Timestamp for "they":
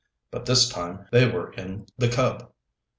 1.11-1.29